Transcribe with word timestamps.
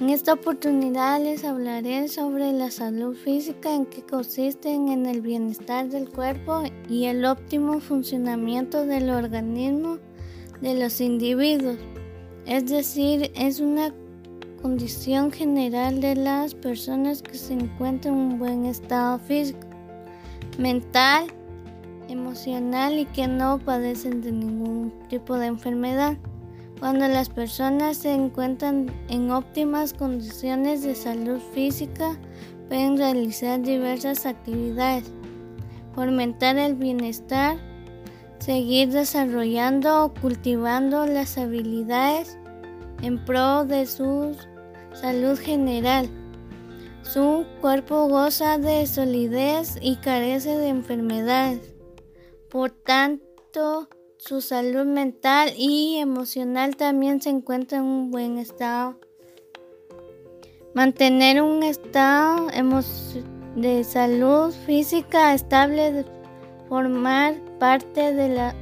En 0.00 0.10
esta 0.10 0.34
oportunidad 0.34 1.20
les 1.20 1.42
hablaré 1.42 2.06
sobre 2.06 2.52
la 2.52 2.70
salud 2.70 3.16
física 3.16 3.74
en 3.74 3.84
que 3.84 4.02
consiste 4.02 4.72
en 4.72 5.06
el 5.06 5.20
bienestar 5.20 5.88
del 5.88 6.08
cuerpo 6.08 6.62
y 6.88 7.06
el 7.06 7.24
óptimo 7.24 7.80
funcionamiento 7.80 8.86
del 8.86 9.10
organismo 9.10 9.98
de 10.60 10.78
los 10.78 11.00
individuos. 11.00 11.78
Es 12.46 12.66
decir, 12.66 13.32
es 13.34 13.58
una 13.58 13.92
condición 14.62 15.32
general 15.32 16.00
de 16.00 16.14
las 16.14 16.54
personas 16.54 17.20
que 17.20 17.34
se 17.34 17.54
encuentran 17.54 18.14
en 18.14 18.20
un 18.20 18.38
buen 18.38 18.66
estado 18.66 19.18
físico, 19.18 19.66
mental, 20.58 21.26
emocional 22.08 23.00
y 23.00 23.04
que 23.06 23.26
no 23.26 23.58
padecen 23.58 24.22
de 24.22 24.30
ningún 24.30 24.92
tipo 25.08 25.36
de 25.36 25.46
enfermedad. 25.46 26.16
Cuando 26.80 27.08
las 27.08 27.28
personas 27.28 27.96
se 27.96 28.12
encuentran 28.12 28.86
en 29.08 29.32
óptimas 29.32 29.92
condiciones 29.92 30.84
de 30.84 30.94
salud 30.94 31.40
física, 31.52 32.16
pueden 32.68 32.96
realizar 32.96 33.60
diversas 33.60 34.26
actividades, 34.26 35.10
fomentar 35.94 36.56
el 36.56 36.76
bienestar, 36.76 37.56
seguir 38.38 38.90
desarrollando 38.90 40.04
o 40.04 40.14
cultivando 40.14 41.04
las 41.06 41.36
habilidades 41.36 42.38
en 43.02 43.24
pro 43.24 43.64
de 43.64 43.84
su 43.84 44.36
salud 44.92 45.36
general. 45.36 46.08
Su 47.02 47.44
cuerpo 47.60 48.06
goza 48.06 48.58
de 48.58 48.86
solidez 48.86 49.78
y 49.80 49.96
carece 49.96 50.56
de 50.56 50.68
enfermedades. 50.68 51.74
Por 52.50 52.70
tanto, 52.70 53.88
su 54.18 54.40
salud 54.40 54.84
mental 54.84 55.52
y 55.56 55.98
emocional 55.98 56.76
también 56.76 57.22
se 57.22 57.30
encuentra 57.30 57.78
en 57.78 57.84
un 57.84 58.10
buen 58.10 58.38
estado. 58.38 58.98
Mantener 60.74 61.40
un 61.40 61.62
estado 61.62 62.48
de 63.54 63.84
salud 63.84 64.52
física 64.66 65.34
estable, 65.34 66.04
formar 66.68 67.36
parte 67.60 68.12
de 68.12 68.28
las 68.28 68.54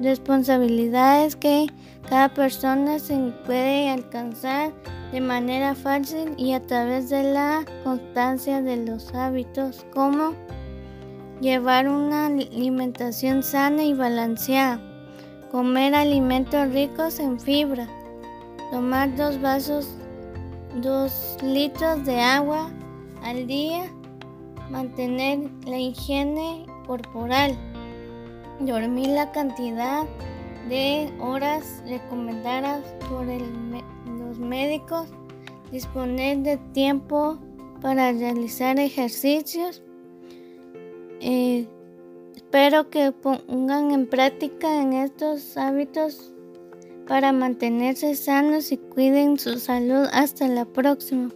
responsabilidades 0.00 1.36
que 1.36 1.66
cada 2.08 2.32
persona 2.32 2.98
se 2.98 3.14
puede 3.44 3.90
alcanzar 3.90 4.72
de 5.12 5.20
manera 5.20 5.74
fácil 5.74 6.32
y 6.38 6.54
a 6.54 6.66
través 6.66 7.10
de 7.10 7.24
la 7.24 7.64
constancia 7.84 8.62
de 8.62 8.78
los 8.78 9.14
hábitos 9.14 9.84
como 9.92 10.32
llevar 11.42 11.88
una 11.88 12.26
alimentación 12.26 13.42
sana 13.42 13.84
y 13.84 13.92
balanceada 13.92 14.93
Comer 15.54 15.94
alimentos 15.94 16.72
ricos 16.72 17.20
en 17.20 17.38
fibra. 17.38 17.86
Tomar 18.72 19.14
dos 19.14 19.40
vasos, 19.40 19.88
dos 20.82 21.36
litros 21.44 22.04
de 22.04 22.20
agua 22.20 22.72
al 23.22 23.46
día. 23.46 23.84
Mantener 24.68 25.48
la 25.64 25.78
higiene 25.78 26.66
corporal. 26.88 27.56
Dormir 28.58 29.10
la 29.10 29.30
cantidad 29.30 30.02
de 30.68 31.08
horas 31.20 31.84
recomendadas 31.86 32.82
por 33.08 33.24
los 33.24 34.38
médicos. 34.40 35.06
Disponer 35.70 36.38
de 36.38 36.56
tiempo 36.72 37.38
para 37.80 38.10
realizar 38.10 38.80
ejercicios. 38.80 39.84
Eh, 41.20 41.68
Espero 42.54 42.88
que 42.88 43.10
pongan 43.10 43.90
en 43.90 44.06
práctica 44.06 44.68
estos 45.02 45.56
hábitos 45.56 46.32
para 47.08 47.32
mantenerse 47.32 48.14
sanos 48.14 48.70
y 48.70 48.76
cuiden 48.76 49.40
su 49.40 49.58
salud. 49.58 50.06
Hasta 50.12 50.46
la 50.46 50.64
próxima. 50.64 51.30